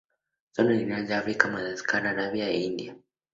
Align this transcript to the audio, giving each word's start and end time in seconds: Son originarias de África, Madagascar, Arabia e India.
Son 0.55 0.65
originarias 0.65 1.09
de 1.09 1.13
África, 1.13 1.47
Madagascar, 1.47 2.07
Arabia 2.07 2.49
e 2.49 2.57
India. 2.63 2.97